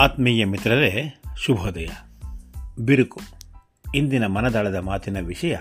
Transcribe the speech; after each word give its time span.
ಆತ್ಮೀಯ 0.00 0.44
ಮಿತ್ರರೇ, 0.44 1.22
ಶುಭೋದಯ. 1.36 1.88
ಬಿರುಕು. 2.78 3.20
ಇಂದಿನ 3.94 4.26
ಮನದಾಳದ 4.26 4.74
ಮಾತಿನ 4.74 5.20
ವಿಷಯ, 5.20 5.56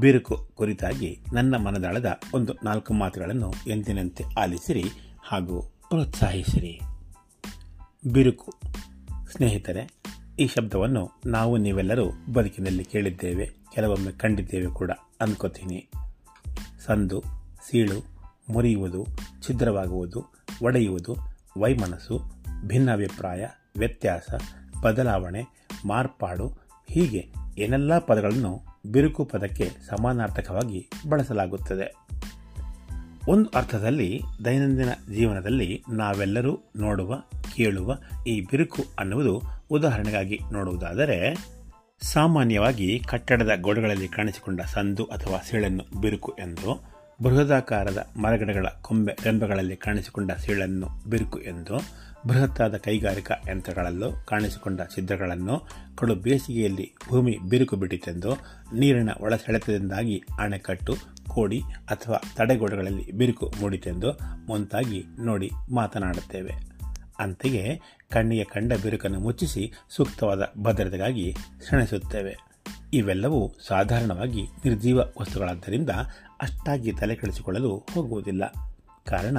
ಬಿರುಕು 0.00 0.50
ಕುರಿತಾಗಿ 0.54 1.20
ನನ್ನ 1.32 1.56
ಮನದಾಳದ 1.56 2.20
ಒಂದು 2.34 2.52
ನಾಲ್ಕು 2.64 2.94
ಮಾತುಗಳನ್ನು 2.94 3.54
ಎಂದಿನಂತೆ 3.66 4.24
ಆಲಿಸಿರಿ 4.40 4.84
ಹಾಗೂ 5.22 5.60
ಪ್ರೋತ್ಸಾಹಿಸಿರಿ. 5.88 6.80
ಬಿರುಕು. 8.12 8.54
ಸ್ನೇಹಿತರೆ, 9.32 9.94
ಈ 10.38 10.46
ಶಬ್ದವನ್ನು 10.46 11.10
ನಾವು 11.26 11.56
ನೀವೆಲ್ಲರೂ 11.56 12.10
ಬದುಕಿನಲ್ಲಿ 12.32 12.84
ಕೇಳಿದ್ದೇವೆ, 12.84 13.50
ಕೆಲವೊಮ್ಮೆ 13.74 14.12
ಕಂಡಿದ್ದೇವೆ 14.12 14.66
ಕೂಡ 14.66 14.90
ಅಂದ್ಕೋತೀನಿ 15.20 15.90
ಸಂದು, 16.86 17.22
ಸೀಳು, 17.70 18.04
ಮುರಿಯುವುದು, 18.52 19.06
ಛಿದ್ರವಾಗುವುದು, 19.46 20.24
ಒಡೆಯುವುದು, 20.62 21.16
ವೈಮನಸ್ಸು, 21.60 22.42
ಭಿನ್ನಾಭಿಪ್ರಾಯ 22.66 23.46
ವ್ಯತ್ಯಾಸ, 23.76 24.34
ಬದಲಾವಣೆ, 24.82 25.42
ಮಾರ್ಪಾಡು 25.86 26.48
ಹೀಗೆ 26.90 27.28
ಏನೆಲ್ಲ 27.58 27.98
ಪದಗಳನ್ನು 27.98 28.62
ಬಿರುಕು 28.92 29.24
ಪದಕ್ಕೆ 29.24 29.70
ಸಮಾನಾರ್ಥಕವಾಗಿ 29.86 30.90
ಬಳಸಲಾಗುತ್ತದೆ. 31.08 31.96
ಒಂದು 33.28 33.50
ಅರ್ಥದಲ್ಲಿ 33.50 34.22
ದೈನಂದಿನ 34.44 34.88
ಜೀವನದಲ್ಲಿ 35.14 35.82
ನಾವೆಲ್ಲರೂ 35.92 36.58
ನೋಡುವ, 36.76 37.16
ಕೇಳುವ 37.56 37.98
ಈ 38.26 38.40
ಬಿರುಕು 38.40 38.84
ಅನ್ನುವುದು 38.98 39.42
ಉದಾಹರಣೆಗಾಗಿ 39.70 40.38
ನೋಡುವುದಾದರೆ, 40.52 41.36
ಸಾಮಾನ್ಯವಾಗಿ 42.02 43.02
ಕಟ್ಟಡದ 43.08 43.50
ಗೋಡೆಗಳಲ್ಲಿ 43.60 44.08
ಕಾಣಿಸಿಕೊಂಡ 44.08 44.60
ಸಂದು 44.60 45.04
ಅಥವಾ 45.04 45.38
ಸೀಳನ್ನು 45.38 46.00
ಬಿರುಕು 46.00 46.32
ಎಂದು, 46.32 46.84
ಬೃಹದಾಕಾರದ 47.22 48.10
ಮರಗಿಡಗಳ 48.16 48.66
ಕೊಂಬೆ 48.82 49.12
ರೆಂಬೆಗಳಲ್ಲಿ 49.24 49.76
ಕಾಣಿಸಿಕೊಂಡ 49.76 50.32
ಸೀಳನ್ನು 50.32 51.10
ಬಿರುಕು 51.10 51.40
ಎಂದು 51.40 51.74
ಬೃಹತ್ತಾದ 52.26 52.76
ಕೈಗಾರಿಕಾ 52.76 53.34
ಯಂತ್ರಗಳಲ್ಲೂ 53.50 54.12
ಕಾಣಿಸಿಕೊಂಡ 54.24 54.80
ಛಿದ್ರಗಳನ್ನು 54.94 55.68
ಕಡು 55.96 56.14
ಬೇಸಿಗೆಯಲ್ಲಿ 56.14 56.94
ಭೂಮಿ 57.08 57.38
ಬಿರುಕು 57.50 57.76
ಬಿಟ್ಟಿತೆಂದು 57.76 58.32
ನೀರಿನ 58.74 59.10
ಒಳಸೆಳೆತದಿಂದಾಗಿ 59.20 60.22
ಅಣೆಕಟ್ಟು, 60.38 60.94
ಕೋಡಿ 61.28 61.60
ಅಥವಾ 61.60 62.16
ತಡೆಗೋಡೆಗಳಲ್ಲಿ 62.36 63.12
ಬಿರುಕು 63.12 63.52
ಮೂಡಿತೆಂದು 63.60 64.12
ಮುಂತಾಗಿ 64.46 65.04
ನೋಡಿ 65.18 65.50
ಮಾತನಾಡುತ್ತೇವೆ. 65.74 66.52
ಅಂತೆಯೇ 67.18 67.80
ಕಣ್ಣಿಗೆ 68.10 68.44
ಕಂಡ 68.44 68.72
ಬಿರುಕನ್ನು 68.82 69.20
ಮುಚ್ಚಿಸಿ 69.20 69.72
ಸೂಕ್ತವಾದ 69.90 70.52
ಭದ್ರತೆಗಾಗಿ 70.62 71.34
ಸೆಣಸುತ್ತೇವೆ 71.68 72.36
ಇವೆಲ್ಲವೂ 72.94 73.52
ಸಾಧಾರಣವಾಗಿ 73.66 74.42
ನಿರ್ಜೀವ 74.42 74.98
ವಸ್ತುಗಳಾದ್ದರಿಂದ 74.98 75.90
ಅಷ್ಟಾಗಿ 76.42 76.92
ತಲೆ 76.92 77.14
ಕೆಡಿಸಿಕೊಳ್ಳಲು 77.14 77.86
ಹೋಗುವುದಿಲ್ಲ. 77.94 78.71
ಕಾರಣ 79.06 79.38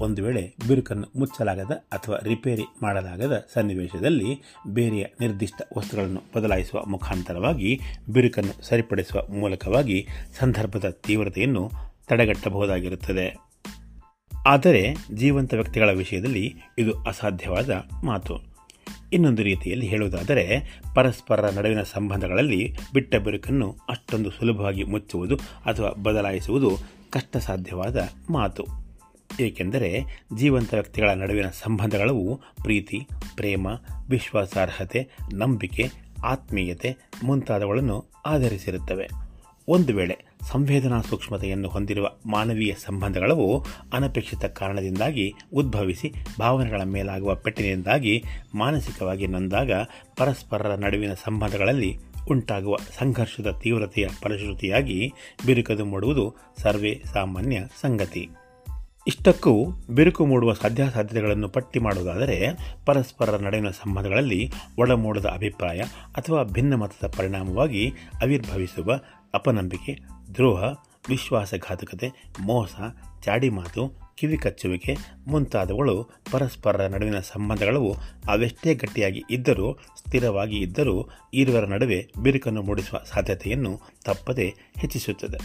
ಒಂದು 0.00 0.24
ವೇಳೆ 0.24 0.54
ಬಿರುಕನ್ನು 0.68 1.18
ಮುಚ್ಚಲಾಗದ 1.18 1.70
ಅಥವಾ 1.70 2.16
ರಿಪೇರಿ 2.22 2.62
ಮಾಡಲಾಗದ 2.82 3.46
ಸನ್ನಿವೇಶದಲ್ಲಿ 3.54 4.42
ಬೇರೆಯ 4.66 5.06
ನಿರ್ದಿಷ್ಟ 5.20 5.62
ವಸ್ತುಗಳನ್ನು 5.78 6.22
ಬದಲಾಯಿಸುವ 6.36 6.84
ಮುಖಾಂತರವಾಗಿ 6.84 7.80
ಬಿರುಕನ್ನು 8.12 8.64
ಸರಿಪಡಿಸುವ 8.64 9.26
ಮೂಲಕವಾಗಿ 9.34 10.06
ಸಂದರ್ಭದ 10.38 10.90
ತೀವ್ರತೆಯನ್ನು 10.90 11.70
ತಡೆಗಟ್ಟಬಹುದಾಗಿರುತ್ತದೆ. 12.06 13.36
ಆದರೆ 14.46 14.94
ಜೀವಂತ 15.14 15.54
ವ್ಯಕ್ತಿಗಳ 15.54 15.92
ವಿಷಯದಲ್ಲಿ 15.92 16.54
ಇದು 16.78 17.02
ಅಸಾಧ್ಯವಾದ 17.02 17.84
ಮಾತು. 18.04 18.54
ಇನ್ನೊಂದು 19.12 19.42
ರೀತಿಯಲ್ಲಿ 19.42 19.86
ಹೇಳುವುದಾದರೆ, 19.86 20.78
ಪರಸ್ಪರರ 20.94 21.50
ನಡುವಿನ 21.50 21.82
ಸಂಬಂಧಗಳಲ್ಲಿ 21.82 22.76
ಬಿಟ್ಟ 22.94 23.14
ಬಿರುಕನ್ನು 23.14 23.76
ಅಷ್ಟೊಂದು 23.88 24.30
ಸುಲಭವಾಗಿ 24.30 24.84
ಮುಚ್ಚುವುದು 24.84 25.36
ಅಥವಾ 25.64 26.02
ಬದಲಾಯಿಸುವುದು 26.02 26.78
ಕಷ್ಟ 27.10 27.36
ಸಾಧ್ಯವಾದ 27.36 28.08
ಮಾತು. 28.30 28.83
ಏಕೆಂದರೆ 29.40 30.04
ಜೀವಂತ 30.36 30.74
ವ್ಯಕ್ತಿಗಳ 30.74 31.10
ನಡುವಿನ 31.10 31.48
ಸಂಬಂಧಗಳು 31.48 32.40
ಪ್ರೀತಿ, 32.62 33.06
ಪ್ರೇಮ, 33.36 33.66
ವಿಶ್ವಾಸಾರ್ಹತೆ, 34.08 35.08
ನಂಬಿಕೆ, 35.34 35.90
ಆತ್ಮೀಯತೆ 36.24 36.96
ಮುಂತಾದವುಗಳನ್ನು 37.24 38.10
ಆಧರಿಸಿರುತ್ತವೆ. 38.26 39.08
ಒಂದು 39.68 39.94
ವೇಳೆ 39.94 40.18
ಸಂವೇದನಾ 40.40 41.00
ಸೂಕ್ಷ್ಮತೆಯನ್ನು 41.00 41.68
ಹೊಂದಿರುವ 41.68 42.10
ಮಾನವೀಯ 42.26 42.74
ಸಂಬಂಧಗಳು 42.74 43.66
ಅನಪೇಕ್ಷಿತ 43.92 44.44
ಕಾರಣದಿಂದಾಗಿ 44.44 45.34
ಉದ್ಭವಿಸಿ 45.54 46.12
ಭಾವನೆಗಳ 46.38 46.82
ಮೇಲಾಗುವ 46.82 47.34
ಪೆಟ್ಟಿನಿಂದಾಗಿ 47.34 48.24
ಮಾನಸಿಕವಾಗಿ 48.54 49.26
ನೊಂದಾಗ 49.26 49.72
ಪರಸ್ಪರರ 50.16 50.74
ನಡುವಿನ 50.74 51.14
ಸಂಬಂಧಗಳಲ್ಲಿ 51.14 51.96
ಉಂಟಾಗುವ 52.30 52.76
ಸಂಘರ್ಷದ 52.76 53.50
ತೀವ್ರತೆಯ 53.62 54.08
ಫಲಶ್ರುತಿಯಾಗಿ 54.08 55.12
ಬಿರುಕದು 55.46 55.84
ಮೂಡುವುದು 55.84 56.34
ಸರ್ವೇ 56.58 57.02
ಸಾಮಾನ್ಯ 57.12 57.60
ಸಂಗತಿ. 57.80 58.28
ಇಷ್ಟಕ್ಕೂ 59.06 59.66
ಬಿರುಕು 59.90 60.26
ಮೂಡುವ 60.26 60.52
ಸಾಧ್ಯಾಸಾಧ್ಯತೆಗಳನ್ನು 60.52 61.48
ಪಟ್ಟಿ 61.48 61.78
ಮಾಡುವುದಾದರೆ 61.78 62.36
ಪರಸ್ಪರರ 62.86 63.36
ನಡುವಿನ 63.36 63.70
ಸಂಬಂಧಗಳಲ್ಲಿ 63.70 64.50
ಒಡಮೂಡದ 64.78 65.26
ಅಭಿಪ್ರಾಯ 65.26 65.80
ಅಥವಾ 66.16 66.42
ಭಿನ್ನ 66.42 66.74
ಮತದ 66.74 67.06
ಪರಿಣಾಮವಾಗಿ 67.16 67.92
ಆವಿರ್ಭವಿಸುವ 68.22 69.00
ಅಪನಂಬಿಕೆ, 69.34 69.98
ದ್ರೋಹ, 70.34 70.62
ವಿಶ್ವಾಸಘಾತಕತೆ, 71.08 72.32
ಮೋಸ 72.40 72.74
ಚಾಡಿಮಾತು 73.22 74.04
ಕಿವಿ 74.16 74.36
ಕಚ್ಚುವಿಕೆ 74.36 74.96
ಮುಂತಾದವುಗಳು 75.26 76.10
ಪರಸ್ಪರರ 76.32 76.86
ನಡುವಿನ 76.86 77.20
ಸಂಬಂಧಗಳು 77.20 77.92
ಅವೆಷ್ಟೇ 78.28 78.74
ಗಟ್ಟಿಯಾಗಿ 78.74 79.22
ಇದ್ದರೂ, 79.30 79.72
ಸ್ಥಿರವಾಗಿ 79.72 80.56
ಇದ್ದರೂ, 80.56 81.08
ಇರುವರ 81.34 81.64
ನಡುವೆ 81.64 82.06
ಬಿರುಕನ್ನು 82.22 82.62
ಮೂಡಿಸುವ 82.62 83.00
ಸಾಧ್ಯತೆಯನ್ನು 83.04 83.80
ತಪ್ಪದೆ 84.04 84.54
ಹೆಚ್ಚಿಸುತ್ತದೆ. 84.76 85.38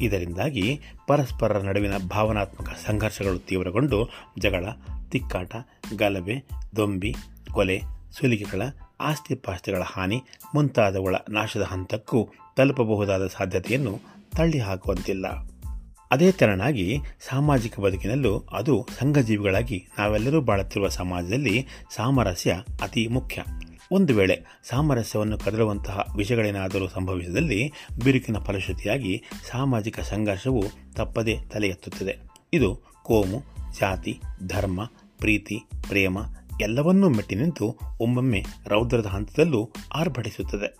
ಇದರಿಂದಾಗಿ 0.00 0.80
ಪರಸ್ಪರರ 1.06 1.58
ನಡುವಿನ 1.58 1.98
ಭಾವನಾತ್ಮಕ 1.98 2.70
ಸಂಘರ್ಷಗಳು 2.70 3.38
ತೀವ್ರಗೊಂಡು 3.38 4.08
ಜಗಳ, 4.38 4.64
ತಿಕ್ಕಾಟ, 5.10 5.54
ಗಲಭೆ, 5.96 6.44
ದೊಂಬಿ, 6.76 7.14
ಕೊಲೆ, 7.52 7.80
ಸುಲಿಗೆಗಳ, 8.12 8.62
ಆಸ್ತಿಪಾಸ್ತಿಗಳ 9.00 9.82
ಹಾನಿ 9.82 10.22
ಮುಂತಾದವುಗಳ 10.54 11.14
ನಾಶದ 11.30 11.62
ಹಂತಕ್ಕೂ 11.62 12.28
ತಲುಪಬಹುದಾದ 12.56 13.26
ಸಾಧ್ಯತೆಯನ್ನು 13.26 14.00
ತಳ್ಳಿ 14.36 14.58
ಹಾಕುವಂತಿಲ್ಲ 14.58 15.26
ಅದೇ 16.10 16.32
ತೆರನಾಗಿ 16.32 16.98
ಸಾಮಾಜಿಕ 17.28 17.80
ಬದುಕಿನಲ್ಲೂ 17.80 18.38
ಅದು 18.38 18.86
ಸಂಘಜೀವಿಗಳಾಗಿ 18.98 19.88
ನಾವೆಲ್ಲರೂ 19.98 20.40
ಬಾಳುತ್ತಿರುವ 20.40 20.88
ಸಮಾಜದಲ್ಲಿ 20.88 21.66
ಸಾಮರಸ್ಯ 21.94 22.56
ಅತಿ 22.82 23.06
ಮುಖ್ಯ. 23.06 23.42
ಒಂದು 23.92 24.14
ವೇಳೆ 24.14 24.44
ಸಾಮರಸ್ಯವನ್ನು 24.64 25.38
ಕದಲುವಂತಹ 25.38 26.04
ವಿಷಯಗಳೇನಾದರೂ 26.16 26.88
ಸಂಭವಿಸಿದಲ್ಲಿ 26.88 27.72
ಬಿರುಕಿನ 28.04 28.38
ಫಲಶ್ರುತಿಯಾಗಿ 28.38 29.22
ಸಾಮಾಜಿಕ 29.50 30.00
ಸಂಘರ್ಷವು 30.00 30.64
ತಪ್ಪದೇ 30.94 31.38
ತಲೆ 31.50 31.68
ಎತ್ತುತ್ತದೆ 31.68 32.18
ಇದು 32.52 32.82
ಕೋಮು, 33.02 33.42
ಜಾತಿ, 33.78 34.20
ಧರ್ಮ, 34.46 34.84
ಪ್ರೀತಿ, 35.18 35.58
ಪ್ರೇಮ 35.88 36.18
ಎಲ್ಲವನ್ನೂ 36.60 37.08
ಮೆಟ್ಟಿ 37.08 37.34
ನಿಂತು 37.34 37.78
ಒಮ್ಮೊಮ್ಮೆ 38.00 38.44
ರೌದ್ರದ 38.66 39.06
ಹಂತದಲ್ಲೂ 39.06 39.72
ಆರ್ಭಟಿಸುತ್ತದೆ. 39.94 40.78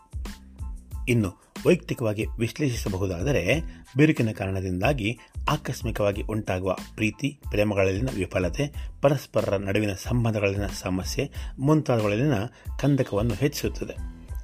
ಇನ್ನು 1.09 1.46
ವೈಯಕ್ತಿಕವಾಗಿ 1.67 2.27
ವಿಶ್ಲೇಷಿಸಬಹುದಾದರೆ 2.39 3.61
ಬಿರುಕಿನ 3.97 4.31
ಕಾರಣದಿಂದಾಗಿ 4.31 5.19
ಆಕಸ್ಮಿಕವಾಗಿ 5.49 6.23
ಉಂಟಾಗುವ 6.23 6.77
ಪ್ರೀತಿ, 6.95 7.41
ಪ್ರೇಮಗಳಲ್ಲಿನ 7.51 8.09
ವಿಫಲತೆ, 8.17 8.75
ಪರಸ್ಪರರ 9.03 9.57
ನಡುವಿನ 9.57 9.93
ಸಂಬಂಧಗಳಲ್ಲಿನ 9.93 10.67
ಸಮಸ್ಯೆ, 10.67 11.31
ಮುಂತಾದವುಗಳಲ್ಲಿನ 11.59 12.35
ಕಂದಕವನ್ನು 12.79 13.35
ಹೆಚ್ಚಿಸುತ್ತದೆ. 13.35 13.95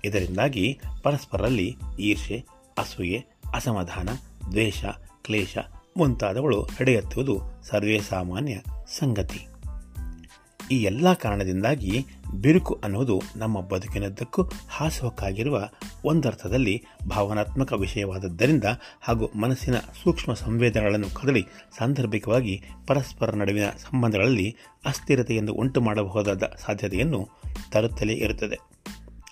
ಇದರಿಂದಾಗಿ 0.04 0.80
ಪರಸ್ಪರರಲ್ಲಿ 1.02 1.76
ಈರ್ಷೆ 1.98 2.44
ಅಸೂಯೆ, 2.78 3.24
ಅಸಮಾಧಾನ, 3.54 4.08
ದ್ವೇಷ, 4.50 4.84
ಕ್ಲೇಶ 5.22 5.58
ಮುಂತಾದವುಗಳು 5.96 6.68
ನಡೆಯುತ್ತಿರುವುದು 6.80 7.64
ಸರ್ವೇ 7.64 8.00
ಸಾಮಾನ್ಯ 8.00 8.58
ಸಂಗತಿ. 8.98 9.46
ಈ 10.70 10.82
ಎಲ್ಲ 10.82 11.12
ಕಾರಣದಿಂದಾಗಿ 11.12 12.06
ಬಿರುಕು 12.40 12.80
ಅನ್ನುವುದು 12.84 13.22
ನಮ್ಮ 13.36 13.60
ಬದುಕಿನದ್ದಕ್ಕೂ 13.60 14.42
ಹಾಸುಹೊಕ್ಕಾಗಿರುವ 14.68 15.68
ಒಂದರ್ಥದಲ್ಲಿ 16.04 16.84
ಭಾವನಾತ್ಮಕ 17.08 17.72
ವಿಷಯವಾದದ್ದರಿಂದ 17.72 18.64
ಹಾಗೂ 19.00 19.30
ಮನಸ್ಸಿನ 19.40 19.74
ಸೂಕ್ಷ್ಮ 19.76 20.32
ಸಂವೇದನೆಗಳನ್ನು 20.32 21.14
ಕದಲಿ 21.14 21.46
ಸಾಂದರ್ಭಿಕವಾಗಿ 21.78 22.62
ಪರಸ್ಪರ 22.86 23.30
ನಡುವಿನ 23.30 23.70
ಸಂಬಂಧಗಳಲ್ಲಿ 23.70 24.56
ಅಸ್ಥಿರತೆಯನ್ನು 24.84 25.52
ಉಂಟು 25.52 25.80
ಮಾಡಬಹುದಾದ 25.80 26.42
ಸಾಧ್ಯತೆಯನ್ನು 26.66 27.28
ತರುತ್ತಲೇ 27.72 28.12
ಇರುತ್ತದೆ. 28.12 28.58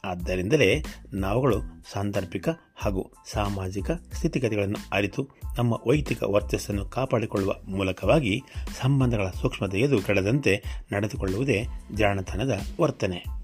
ಆದ್ದರಿಂದಲೇ 0.04 0.84
ನಾವುಗಳು 1.12 1.60
ಸಾಂದರ್ಭಿಕ 1.92 2.48
ಹಾಗೂ 2.76 3.12
ಸಾಮಾಜಿಕ 3.32 3.90
ಸ್ಥಿತಿಗತಿಗಳನ್ನು 3.90 4.88
ಅರಿತು 4.92 5.28
ನಮ್ಮ 5.58 5.74
ವೈಯಕ್ತಿಕ 5.86 6.22
ವರ್ಚಸ್ಸನ್ನು 6.22 6.86
ಕಾಪಾಡಿಕೊಳ್ಳುವ 6.86 7.54
ಮೂಲಕವಾಗಿ 7.68 8.42
ಸಂಬಂಧಗಳ 8.80 9.26
ಸೂಕ್ಷ್ಮತೆಯದು 9.40 10.02
ಕೆಡದಂತೆ 10.02 10.62
ನಡೆದುಕೊಳ್ಳುವುದೇ 10.92 11.66
ಜಾಣತನದ 11.94 12.60
ವರ್ತನೆ. 12.80 13.39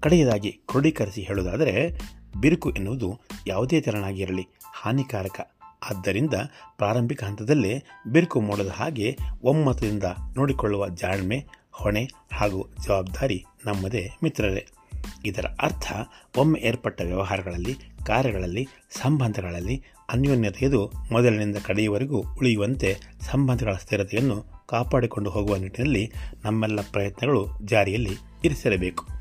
ಕಡೆಯದಾಗಿ 0.00 0.52
ಕ್ರೋಢೀಕರಿಸಿ 0.52 1.22
ಹೇಳುವುದಾದರೆ, 1.22 2.00
ಬಿರುಕು 2.40 2.70
ಎನ್ನುವುದು 2.70 3.20
ಯಾವುದೇ 3.46 3.80
ತೆರನಾಗಿರಲಿ, 3.80 4.46
ಹಾನಿಕಾರಕ. 4.64 5.50
ಆದ್ದರಿಂದ 5.90 6.34
ಪ್ರಾರಂಭಿಕ 6.76 7.24
ಹಂತದಲ್ಲೇ 7.24 7.82
ಬಿರುಕು 8.12 8.40
ಮೂಡದ 8.40 8.68
ಹಾಗೆ 8.68 9.16
ಒಮ್ಮತದಿಂದ 9.42 10.04
ನೋಡಿಕೊಳ್ಳುವ 10.36 10.88
ಜಾಣ್ಮೆ, 10.88 11.46
ಹೊಣೆ 11.70 12.10
ಹಾಗೂ 12.32 12.70
ಜವಾಬ್ದಾರಿ 12.86 13.44
ನಮ್ಮದೇ 13.66 14.10
ಮಿತ್ರರೇ. 14.22 14.66
ಇದರ 15.24 15.44
ಅರ್ಥ, 15.60 15.92
ಒಮ್ಮೆ 16.36 16.60
ಏರ್ಪಟ್ಟ 16.60 17.00
ವ್ಯವಹಾರಗಳಲ್ಲಿ, 17.00 17.76
ಕಾರ್ಯಗಳಲ್ಲಿ, 18.06 18.68
ಸಂಬಂಧಗಳಲ್ಲಿ 18.90 19.84
ಅನ್ಯೋನ್ಯತೆಯದು 20.12 20.92
ಮೊದಲಿನಿಂದ 21.12 21.56
ಕಡೆಯವರೆಗೂ 21.56 22.18
ಉಳಿಯುವಂತೆ 22.18 22.96
ಸಂಬಂಧಗಳ 23.20 23.72
ಸ್ಥಿರತೆಯನ್ನು 23.72 24.44
ಕಾಪಾಡಿಕೊಂಡು 24.68 25.30
ಹೋಗುವ 25.30 25.56
ನಿಟ್ಟಿನಲ್ಲಿ 25.56 26.12
ನಮ್ಮೆಲ್ಲ 26.44 26.80
ಪ್ರಯತ್ನಗಳು 26.92 27.48
ಜಾರಿಯಲ್ಲಿ 27.64 28.16
ಇರಿಸಿರಬೇಕು. 28.44 29.19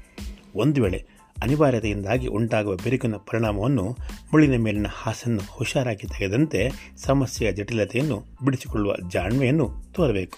ಒಂದು 0.59 0.83
ವೇಳೆ 0.83 1.07
ಅನಿವಾರ್ಯತೆಯಿಂದಾಗಿ 1.43 2.27
ಉಂಟಾಗುವ 2.27 2.75
ಬಿರುಕಿನ 2.75 3.15
ಪರಿಣಾಮವನ್ನು 3.15 3.83
ಮುಳ್ಳಿನ 4.31 4.61
ಮೇಲಿನ 4.63 4.87
ಹಾಸನ್ನು 4.89 5.41
ಹುಷಾರಾಗಿ 5.49 6.07
ತೆಗೆದಂತೆ 6.07 6.69
ಸಮಸ್ಯೆಯ 6.97 7.51
ಜಟಿಲತೆಯನ್ನು 7.51 8.23
ಬಿಡಿಸಿಕೊಳ್ಳುವ 8.45 8.95
ಜಾಣ್ಮೆಯನ್ನು 9.11 9.69
ತೋರಬೇಕು. 9.93 10.37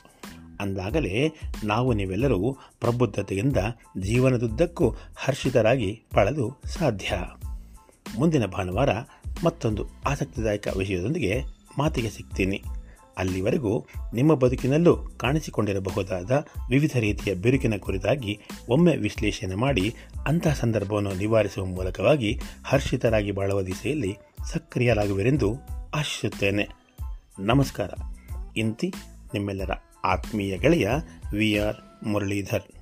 ಅಂದಾಗಲೇ 0.60 1.34
ನಾವು 1.64 1.94
ನೀವೆಲ್ಲರೂ 1.94 2.58
ಪ್ರಬುದ್ಧತೆಯಿಂದ 2.80 3.58
ಜೀವನದುದ್ದಕ್ಕೂ 4.00 4.90
ಹರ್ಷಿತರಾಗಿ 5.16 6.04
ಬಾಳಲು 6.16 6.62
ಸಾಧ್ಯ. 6.66 7.16
ಮುಂದಿನ 8.20 8.46
ಭಾನುವಾರ 8.46 8.90
ಮತ್ತೊಂದು 9.44 9.86
ಆಸಕ್ತಿದಾಯಕ 10.06 10.68
ವಿಷಯದೊಂದಿಗೆ 10.78 11.44
ಮಾತಿಗೆ 11.78 12.10
ಸಿಗ್ತೀನಿ. 12.10 12.64
ಅಲ್ಲಿವರೆಗೂ 13.18 13.86
ನಿಮ್ಮ 14.13 14.34
ಬದುಕಿನಲ್ಲೂ 14.34 14.96
ಕಾಣಿಸಿಕೊಂಡಿರಬಹುದಾದ 14.96 16.46
ವಿವಿಧ 16.69 16.98
ರೀತಿಯ 17.00 17.34
ಬಿರುಕಿನ 17.34 17.74
ಕುರಿತಾಗಿ 17.80 18.40
ಒಮ್ಮೆ 18.69 18.96
ವಿಶ್ಲೇಷಣೆ 18.96 19.56
ಮಾಡಿ 19.56 19.96
ಅಂತಹ 20.28 20.54
ಸಂದರ್ಭವನ್ನು 20.54 21.13
ನಿವಾರಿಸುವ 21.13 21.66
ಮೂಲಕವಾಗಿ 21.66 22.40
ಹರ್ಷಿತರಾಗಿ 22.66 23.31
ಬಾಳುವ 23.31 23.62
ದಿಸೆಯಲ್ಲಿ 23.62 24.18
ಸಕ್ರಿಯರಾಗುವಿರೆಂದು 24.54 25.56
ಆಶಿಸುತ್ತೇನೆ. 25.96 26.68
ನಮಸ್ಕಾರ. 27.40 27.90
ಇಂತಿ 28.58 28.94
ನಿಮ್ಮೆಲ್ಲರ 29.34 29.72
ಆತ್ಮೀಯ 30.04 30.58
ಗೆಳೆಯ 30.58 30.90
ವಿ 31.34 31.58
ಆರ್ 31.58 32.06
ಮುರಳೀಧರ್. 32.06 32.81